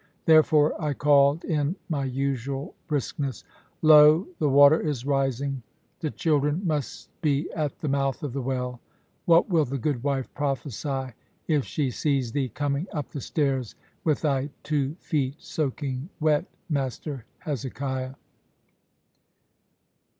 Therefore 0.25 0.73
I 0.81 0.95
called 0.95 1.43
in 1.45 1.75
my 1.87 2.05
usual 2.05 2.73
briskness, 2.87 3.43
"Lo, 3.83 4.27
the 4.39 4.49
water 4.49 4.79
is 4.81 5.05
rising! 5.05 5.61
The 5.99 6.09
children 6.09 6.63
must 6.65 7.11
be 7.21 7.51
at 7.55 7.77
the 7.77 7.87
mouth 7.87 8.23
of 8.23 8.33
the 8.33 8.41
well. 8.41 8.79
What 9.25 9.47
will 9.49 9.63
the 9.65 9.77
good 9.77 10.01
wife 10.01 10.33
prophesy 10.33 11.13
if 11.47 11.65
she 11.65 11.91
sees 11.91 12.31
thee 12.31 12.49
coming 12.49 12.87
up 12.91 13.09
the 13.11 13.21
stairs 13.21 13.75
with 14.03 14.21
thy 14.21 14.49
two 14.63 14.95
feet 14.95 15.35
soaking 15.37 16.09
wet, 16.19 16.47
Master 16.67 17.25
Hezekiah?" 17.37 18.15